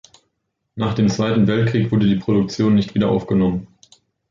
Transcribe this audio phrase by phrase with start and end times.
[0.75, 3.67] Nach dem Zweiten Weltkrieg wurde die Produktion nicht wieder aufgenommen.